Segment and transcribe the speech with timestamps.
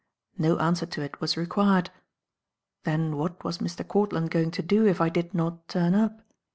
[0.35, 1.91] No answer to it was required.
[2.85, 3.87] Then what was Mr.
[3.87, 6.23] Courtland going to do if I did not turn up?